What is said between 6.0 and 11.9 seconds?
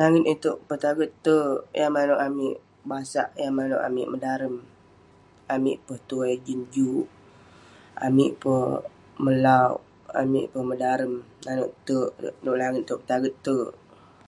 tuai jin juk, amik peh melauk, amik peh madarem, nanouk